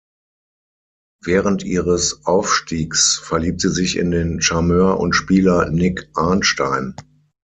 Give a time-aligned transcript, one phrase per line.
[1.23, 6.95] Während ihres Aufstiegs verliebt sie sich in den Charmeur und Spieler Nick Arnstein.